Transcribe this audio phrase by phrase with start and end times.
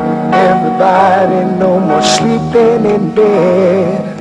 [0.00, 1.44] everybody.
[1.58, 4.12] No more sleeping in bed.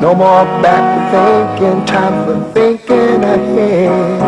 [0.00, 4.20] No more back to thinking, time for thinking ahead.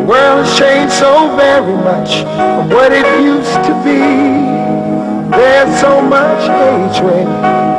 [0.00, 3.98] The world has changed so very much from what it used to be.
[5.36, 7.26] There's so much hatred,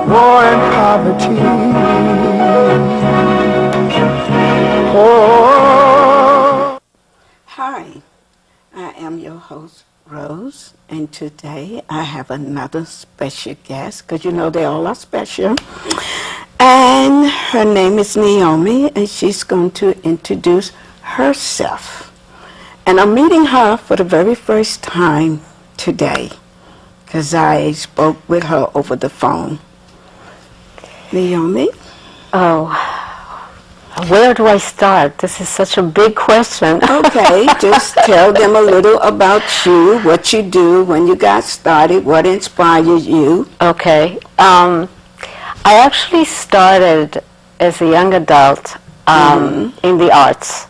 [0.09, 1.37] war and poverty.
[11.07, 15.55] Today I have another special guest, because you know they all are special.
[16.59, 20.71] And her name is Naomi, and she's going to introduce
[21.01, 22.11] herself.
[22.85, 25.41] And I'm meeting her for the very first time
[25.75, 26.31] today,
[27.05, 29.59] because I spoke with her over the phone.
[31.11, 31.69] Naomi?
[32.33, 32.67] Oh,
[34.09, 35.17] where do I start?
[35.17, 36.81] This is such a big question.
[36.97, 42.05] Okay, just tell them a little about you, what you do, when you got started,
[42.05, 43.47] what inspired you.
[43.61, 44.17] Okay.
[44.37, 44.89] Um,
[45.65, 47.23] I actually started
[47.59, 48.77] as a young adult
[49.07, 50.67] um, in the arts.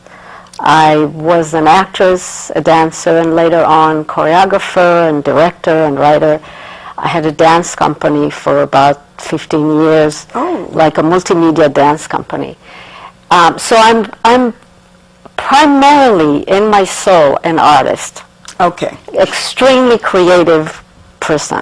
[0.59, 6.41] I was an actress, a dancer, and later on choreographer and director and writer.
[6.97, 10.67] I had a dance company for about 15 years, Oh.
[10.71, 12.57] like a multimedia dance company.
[13.29, 14.53] Um, so I'm, I'm
[15.35, 18.23] primarily in my soul an artist
[18.59, 18.97] Okay.
[19.13, 20.83] extremely creative
[21.19, 21.61] person.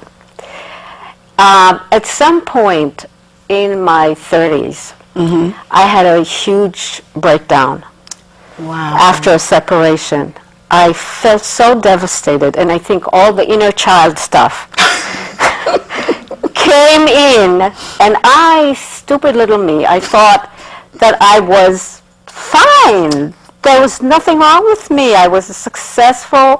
[1.37, 3.05] Um, at some point
[3.49, 4.93] in my 30s,
[5.71, 7.83] I had a huge breakdown
[8.59, 8.95] Wow.
[8.99, 10.33] after a separation.
[10.71, 14.69] I felt so devastated, and I think all the inner child stuff
[16.53, 17.61] came in,
[17.99, 20.49] and I, stupid little me, I thought
[20.99, 23.33] that I was fine.
[23.63, 25.15] There was nothing wrong with me.
[25.15, 26.57] I was a successful,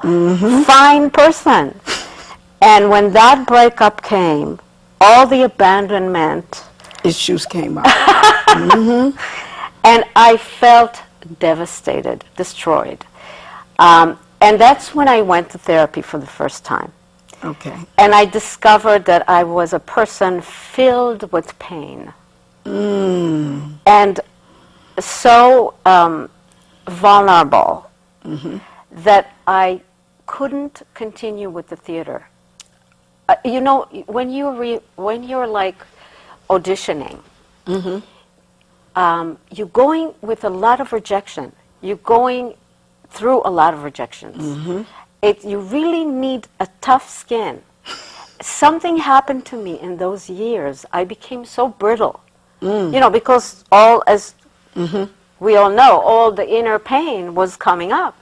[0.63, 1.79] fine person.
[2.61, 4.59] And when that breakup came,
[4.99, 6.63] all the abandonment,
[7.03, 7.85] Issues came up.
[9.83, 11.03] and I felt
[11.39, 13.05] devastated, destroyed.
[13.77, 16.91] Um, and that's when I went to therapy for the first time.
[17.43, 17.77] Okay.
[17.97, 22.13] And I discovered that I was a person filled with pain.
[23.85, 24.19] And
[24.99, 26.29] so um,
[26.87, 27.89] vulnerable
[28.91, 29.81] that I
[30.25, 32.27] couldn't continue with the theater.
[33.29, 35.77] Uh, you know, when you re- when you're like
[36.49, 37.19] auditioning,
[38.95, 41.51] um, you're going with a lot of rejection.
[41.81, 42.55] You're going
[43.09, 44.43] through a lot of rejections.
[45.21, 47.61] It, you really need a tough skin.
[48.41, 50.85] Something happened to me in those years.
[50.93, 52.21] I became so brittle.
[52.93, 54.35] You know, because all, as
[55.39, 58.15] we all know, all the inner pain was coming up.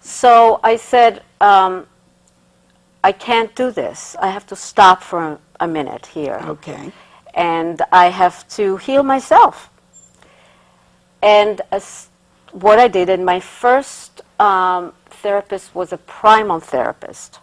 [0.00, 1.86] So I said, um,
[3.04, 4.16] I can't do this.
[4.20, 6.92] I have to stop for a, a minute here Okay.
[7.34, 9.70] and I have to heal myself.
[11.22, 12.08] And as
[12.52, 17.40] what I did, and my first um, therapist was a primal therapist.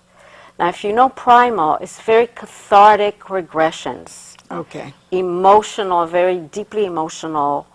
[0.59, 4.93] Now, if you know primal, it's very cathartic regressions, Okay.
[5.11, 7.67] emotional, very deeply emotional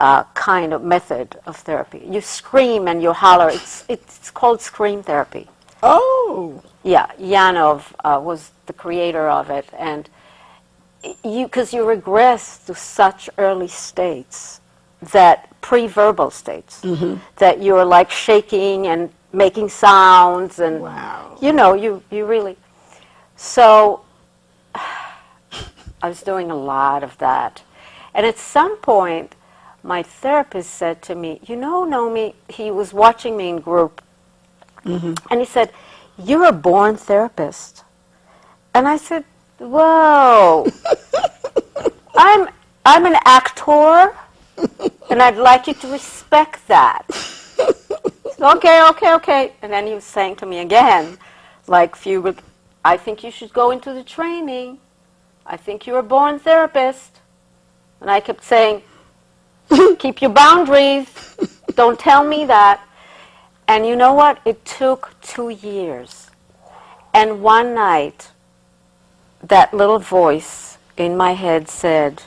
[0.00, 2.02] uh, kind of method of therapy.
[2.08, 3.48] You scream and you holler.
[3.50, 5.48] It's, it's called scream therapy.
[5.82, 6.62] Oh.
[6.82, 10.08] Yeah, Janov uh, was the creator of it, and
[11.24, 14.60] you because you regress to such early states
[15.12, 16.82] that pre-verbal states
[17.36, 21.38] that you're like shaking and making sounds and Wow.
[21.40, 22.56] you know you you really
[23.36, 24.02] so
[26.02, 27.62] I was doing a lot of that,
[28.14, 29.34] and at some point
[29.82, 34.02] my therapist said to me, "You know, Nomi," he was watching me in group
[34.84, 35.14] mm-hmm.
[35.30, 35.72] and he said,
[36.18, 37.84] You're a born therapist.
[38.74, 39.24] And I said,
[39.58, 40.66] Whoa.
[42.16, 42.48] I'm
[42.84, 44.14] I'm an actor
[45.10, 47.06] and I'd like you to respect that.
[48.42, 49.52] Okay, okay, okay.
[49.60, 51.18] And then he was saying to me again,
[51.66, 52.34] like few
[52.82, 54.78] I think you should go into the training.
[55.50, 57.18] I think you're a born therapist.
[58.00, 58.82] And I kept saying,
[59.98, 61.36] Keep your boundaries.
[61.74, 62.80] Don't tell me that.
[63.66, 64.40] And you know what?
[64.44, 66.30] It took two years.
[67.12, 68.30] And one night,
[69.42, 72.22] that little voice in my head said,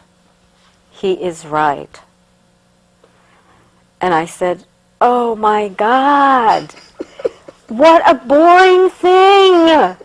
[0.91, 2.01] He is right.
[4.01, 4.65] And I said,
[4.99, 6.73] Oh my God,
[7.69, 9.95] what a boring thing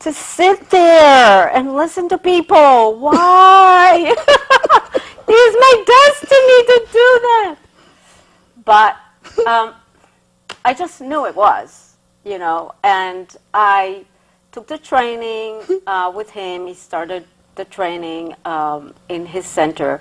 [0.00, 2.98] to sit there and listen to people.
[2.98, 4.14] Why?
[5.28, 7.56] it is my destiny to do that.
[8.64, 8.96] But
[9.46, 9.74] um,
[10.64, 14.04] I just knew it was, you know, and I
[14.52, 16.66] took the training uh, with him.
[16.66, 17.24] He started
[17.54, 20.00] the training um, in his center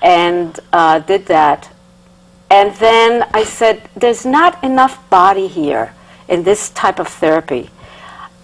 [0.00, 1.68] and uh, did that.
[2.50, 5.92] And then I said, there's not enough body here
[6.28, 7.70] in this type of therapy.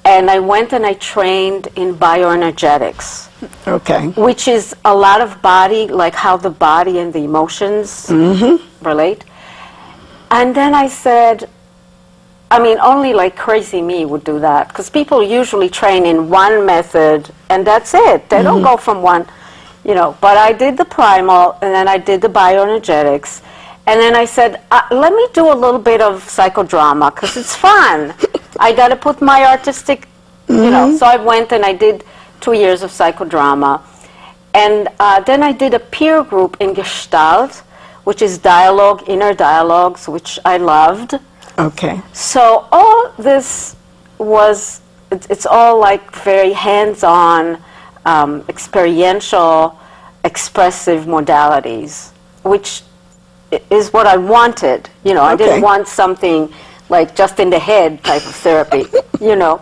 [0.04, 3.28] And I went and I trained in bioenergetics,
[3.66, 4.08] Okay.
[4.08, 8.10] which is a lot of body, like how the body and the emotions
[8.82, 9.24] relate.
[10.30, 11.48] And then I said,
[12.50, 16.66] I mean, only like crazy me would do that because people usually train in one
[16.66, 18.28] method and that's it.
[18.28, 19.26] They don't go from one,
[19.84, 20.16] you know.
[20.20, 23.40] But I did the primal and then I did the bioenergetics.
[23.86, 27.56] And then I said, uh, let me do a little bit of psychodrama because it's
[27.56, 28.14] fun.
[28.60, 30.08] I got to put my artistic,
[30.48, 30.96] you know.
[30.96, 32.04] So I went and I did
[32.40, 33.82] two years of psychodrama.
[34.52, 37.62] And uh, then I did a peer group in Gestalt,
[38.04, 41.14] which is dialogue, inner dialogues, which I loved.
[41.58, 42.00] Okay.
[42.12, 43.76] So all this
[44.18, 44.80] was,
[45.10, 47.58] it's, it's all like very hands-on,
[48.04, 49.78] um, experiential,
[50.24, 52.10] expressive modalities,
[52.42, 52.82] which
[53.70, 54.88] is what I wanted.
[55.04, 56.52] You know, I didn't want something
[56.88, 58.84] like just in the head type of therapy,
[59.20, 59.60] you know.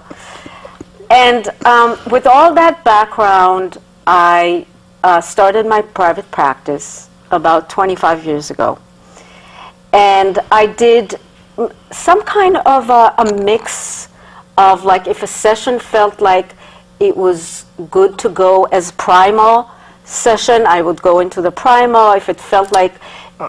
[1.10, 4.66] And um, with all that background, I
[5.04, 8.78] uh, started my private practice about 25 years ago.
[9.92, 11.16] And I did
[11.90, 14.08] some kind of a, a mix
[14.56, 16.54] of like if a session felt like
[17.00, 19.70] it was good to go as primal
[20.04, 22.12] session, I would go into the primal.
[22.12, 22.94] If it felt like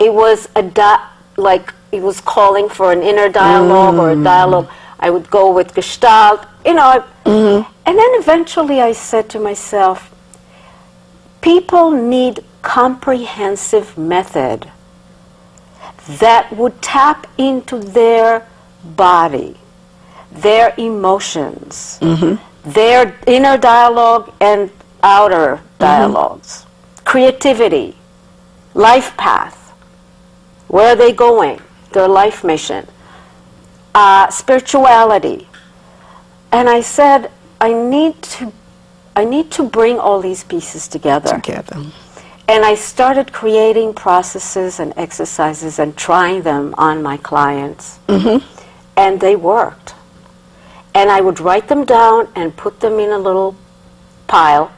[0.02, 0.64] it was a
[1.38, 4.24] like it was calling for an inner dialogue or a mm.
[4.24, 4.68] dialogue,
[5.00, 6.45] I would go with Gestalt.
[6.66, 7.72] You know, mm-hmm.
[7.86, 10.10] and then eventually I said to myself,
[11.42, 14.72] people need comprehensive method
[16.07, 18.48] that would tap into their
[18.84, 19.56] body,
[20.31, 22.36] their emotions, mm-hmm.
[22.72, 24.72] their inner dialogue and
[25.04, 25.78] outer mm-hmm.
[25.80, 26.66] dialogues,
[27.04, 27.96] creativity,
[28.74, 29.60] life path,
[30.69, 31.62] where are they going,
[31.94, 32.88] their life mission,
[33.95, 35.48] uh, spirituality.
[36.51, 37.31] And I said,
[37.62, 38.51] I need to,
[39.16, 41.36] I need to bring all these pieces together.
[41.36, 41.78] Together.
[42.48, 48.00] And I started creating processes and exercises and trying them on my clients.
[48.96, 49.96] And they worked.
[50.94, 53.56] And I would write them down and put them in a little
[54.28, 54.72] pile.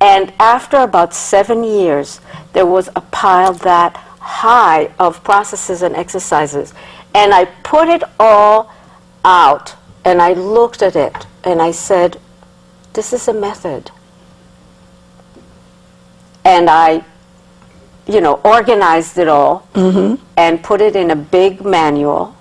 [0.00, 2.20] And after about seven years,
[2.52, 3.96] there was a pile that
[4.30, 6.72] high of processes and exercises.
[7.14, 8.70] And I put it all
[9.24, 9.74] out
[10.04, 12.18] and I looked at it and I said,
[12.92, 13.90] This is a method
[16.44, 17.04] and I,
[18.06, 19.68] you know, organized it all
[20.36, 22.34] and put it in a big manual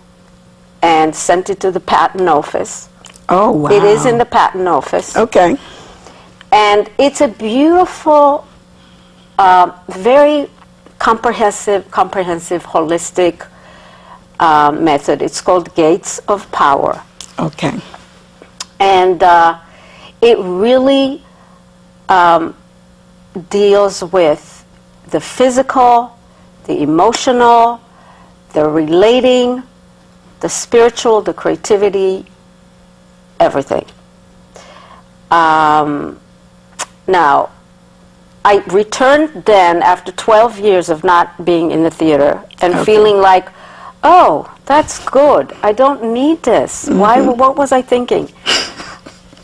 [0.82, 2.90] and sent it to the patent office.
[3.28, 3.70] Oh, wow.
[3.72, 5.56] It is in the patent office, Okay.
[6.52, 8.48] and it's a beautiful,
[9.38, 10.50] um, very
[11.00, 13.48] comprehensive, comprehensive, holistic
[14.40, 15.22] uh, method.
[15.22, 17.01] It's called Gates of Power
[17.40, 17.74] Okay.
[18.80, 19.60] and uh,
[20.22, 21.24] it really
[22.10, 22.56] um,
[23.50, 24.66] deals with
[25.12, 26.18] the physical,
[26.66, 27.81] the emotional,
[28.54, 29.63] the relating,
[30.42, 32.26] the spiritual, the creativity,
[33.40, 33.85] everything.
[35.31, 36.19] Um,
[37.07, 37.50] now,
[38.46, 42.86] I returned then after 12 years of not being in the theater and Okay.
[42.86, 43.50] feeling like,
[44.04, 45.54] oh, that's good.
[45.62, 46.88] I don't need this.
[46.90, 47.19] Why?
[47.19, 47.38] Mm-hmm.
[47.38, 48.30] What was I thinking?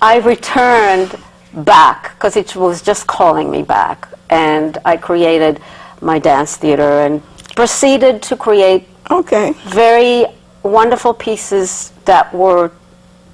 [0.02, 1.16] I returned
[1.54, 5.60] back because it was just calling me back, and I created
[6.02, 7.22] my dance theater and
[7.56, 9.54] proceeded to create Okay.
[9.68, 10.26] very
[10.64, 12.72] wonderful pieces that were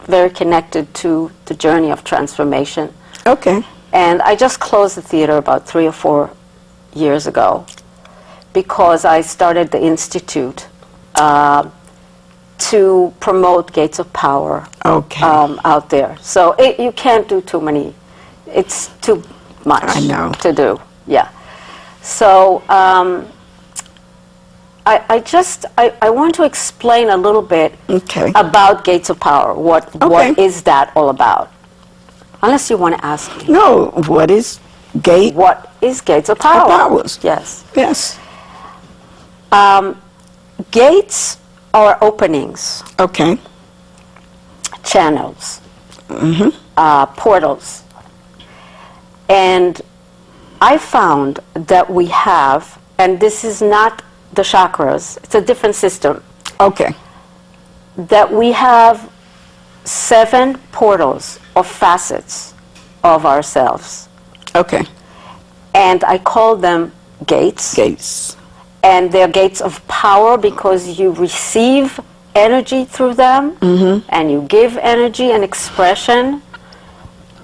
[0.06, 2.94] very connected to the journey of transformation.
[3.26, 3.64] Okay.
[3.94, 6.30] And I just closed the theater about three or four
[6.94, 7.66] years ago
[8.54, 10.68] because I started the institute
[11.16, 11.70] uh,
[12.58, 15.24] to promote Gates of Power Okay.
[15.24, 16.18] um, out there.
[16.22, 17.94] So it, you can't do too many.
[18.48, 19.24] It's too
[19.66, 20.32] much I know.
[20.42, 20.80] to do.
[21.08, 21.30] Yeah.
[22.02, 23.28] So um,
[24.86, 28.32] I, I just I, I want to explain a little bit Okay.
[28.36, 29.54] about Gates of Power.
[29.54, 30.44] What what Okay.
[30.44, 31.52] is that all about?
[32.44, 33.54] Unless you want to ask me.
[33.54, 34.60] no, what is
[35.02, 35.34] gate?
[35.36, 36.68] What is Gates of Power?
[36.68, 37.20] powers.
[37.22, 37.64] Yes.
[37.76, 38.20] Yes.
[39.52, 40.02] Um,
[40.72, 41.38] gates
[41.74, 43.38] are openings, Okay.
[44.84, 45.62] channels,
[46.10, 46.50] Mm-hmm.
[46.78, 47.84] uh, portals.
[49.30, 49.82] And
[50.62, 56.22] I found that we have, and this is not the chakras, it's a different system,
[56.60, 56.94] Okay.
[57.98, 59.10] that we have
[59.92, 62.54] seven portals or facets
[63.04, 64.08] of ourselves.
[64.56, 64.84] Okay.
[65.74, 66.92] And I call them
[67.28, 67.76] gates.
[67.76, 68.38] Gates.
[68.84, 72.00] And they're gates of power because you receive
[72.34, 73.58] energy through them
[74.10, 76.42] and you give energy and expression.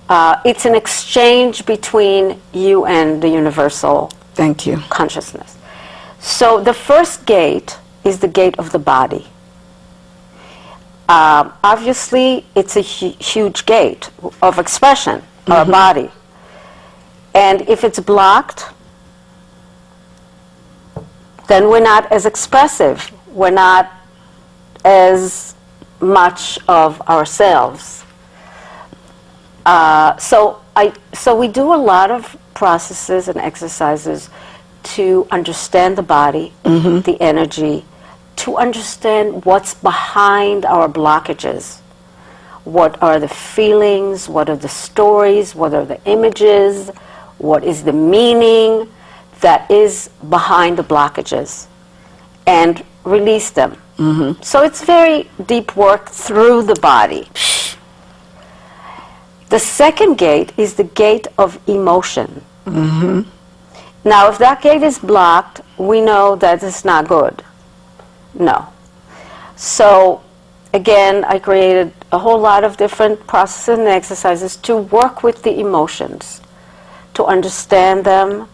[0.10, 4.78] Uh, it's an exchange between you and the universal Thank you.
[4.90, 5.58] consciousness.
[6.20, 9.28] So the first gate is the gate of the body.
[11.10, 14.10] Um, obviously, it's a hu- huge gate
[14.42, 16.12] of expression, our body.
[17.34, 18.66] And if it's blocked,
[21.48, 23.10] then we're not as expressive.
[23.28, 23.90] We're not
[24.84, 25.56] as
[26.02, 28.04] much of ourselves.
[29.66, 34.30] Uh, so I so we do a lot of processes and exercises
[34.84, 37.84] to understand the body, the energy,
[38.48, 41.80] to understand what's behind our blockages.
[42.64, 44.30] What are the feelings?
[44.30, 45.54] What are the stories?
[45.54, 46.90] What are the images?
[47.40, 48.88] What is the meaning
[49.42, 51.68] that is behind the blockages?
[52.46, 53.76] And release them.
[53.98, 54.42] Mm-hmm.
[54.42, 57.28] So it's very deep work through the body.
[59.50, 62.42] The second gate is the gate of emotion.
[62.66, 63.30] Mm-hmm.
[64.06, 67.44] Now, if that gate is blocked, we know that it's not good.
[68.40, 68.68] No.
[69.56, 70.22] So,
[70.74, 75.60] again, I created a whole lot of different processes and exercises to work with the
[75.60, 76.42] emotions,
[77.16, 78.48] to understand them,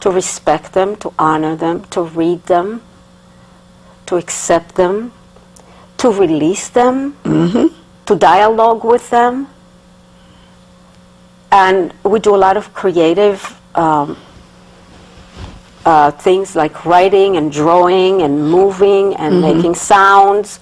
[0.00, 2.82] to respect them, to honor them, to read them,
[4.06, 5.12] to accept them,
[5.98, 7.16] to release them,
[8.06, 9.46] to dialogue with them.
[11.52, 14.16] And we do a lot of creative um,
[15.84, 20.60] uh, things like writing and drawing and moving and making sounds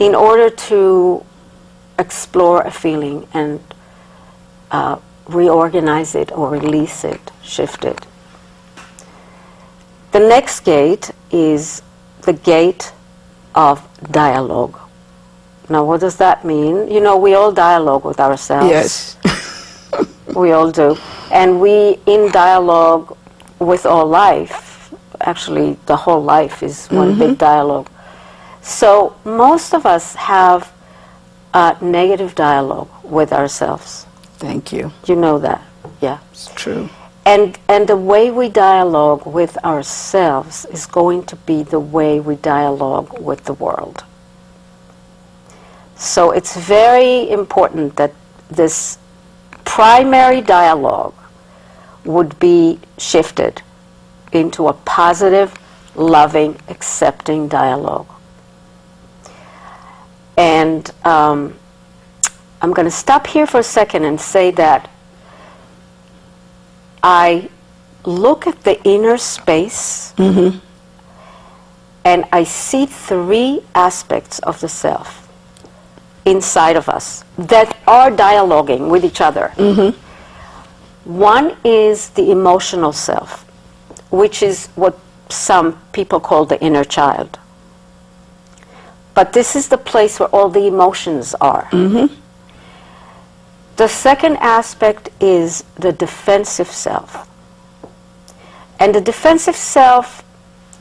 [0.00, 1.24] in order to
[1.98, 3.60] explore a feeling and
[4.70, 4.96] uh,
[5.28, 8.06] reorganize it or release it, shift it.
[10.12, 11.82] The next gate is
[12.22, 12.92] the gate
[13.54, 14.78] of dialogue.
[15.68, 16.90] Now, what does that mean?
[16.90, 18.68] You know, we all dialogue with ourselves.
[18.68, 19.16] Yes.
[20.34, 20.96] We all do.
[21.30, 23.13] And we, in dialogue
[23.66, 27.34] with all life, actually, the whole life is one big mm-hmm.
[27.34, 27.90] dialogue.
[28.62, 30.72] So, most of us have
[31.52, 34.06] a negative dialogue with ourselves.
[34.38, 34.92] Thank you.
[35.06, 35.62] You know that,
[36.00, 36.18] yeah.
[36.32, 36.88] It's true.
[37.26, 42.36] And, and the way we dialogue with ourselves is going to be the way we
[42.36, 44.04] dialogue with the world.
[45.96, 48.12] So it's very important that
[48.50, 48.98] this
[49.64, 51.14] primary dialogue
[52.04, 53.62] would be shifted
[54.32, 55.54] into a positive,
[55.94, 58.06] loving, accepting dialogue.
[60.36, 61.54] And um,
[62.60, 64.90] I'm going to stop here for a second and say that
[67.02, 67.48] I
[68.04, 70.12] look at the inner space
[72.04, 75.28] and I see three aspects of the self
[76.26, 79.52] inside of us that are dialoguing with each other.
[81.04, 83.44] One is the emotional self,
[84.10, 87.38] which is what some people call the inner child.
[89.14, 91.64] But this is the place where all the emotions are.
[91.70, 92.12] Mm-hmm.
[93.76, 97.28] The second aspect is the defensive self.
[98.80, 100.24] And the defensive self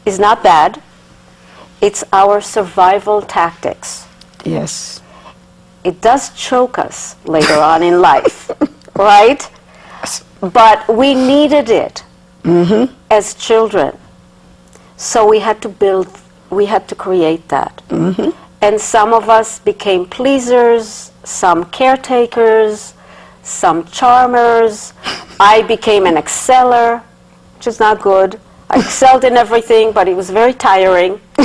[0.06, 0.82] is not bad,
[1.82, 4.08] it's our survival tactics.
[4.46, 5.02] Yes.
[5.84, 8.50] It does choke us later on in life,
[8.96, 9.50] right?
[10.52, 12.04] But we needed it
[12.44, 12.94] mm-hmm.
[13.10, 13.98] as children.
[14.98, 16.08] So we had to build,
[16.50, 17.82] we had to create that.
[17.88, 18.32] Mm-hmm.
[18.62, 22.94] And some of us became pleasers, some caretakers,
[23.42, 24.94] some charmers.
[25.40, 27.02] I became an exceller,
[27.56, 28.40] which is not good.
[28.70, 31.22] I excelled in everything, but it was very tiring.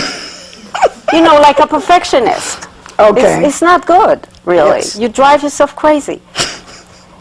[1.13, 2.69] you know, like a perfectionist.
[2.99, 3.39] Okay.
[3.39, 4.79] It's, it's not good, really.
[4.79, 4.99] Yes.
[4.99, 6.21] You drive yourself crazy.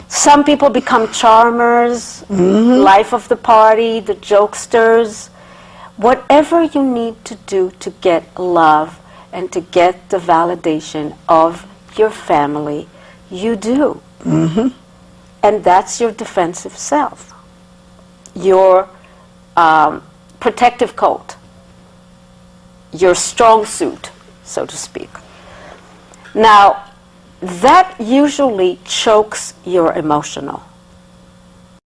[0.08, 2.28] Some people become charmers,
[2.82, 5.28] life of the party, the jokesters.
[5.96, 9.00] Whatever you need to do to get love
[9.32, 12.88] and to get the validation of your family,
[13.30, 14.00] you do.
[15.42, 17.34] And that's your defensive self,
[18.34, 18.88] your
[19.56, 20.02] um,
[20.40, 21.36] protective coat,
[22.92, 24.10] your strong suit,
[24.44, 25.10] so to speak.
[26.34, 26.87] Now,
[27.40, 30.62] that usually chokes your emotional.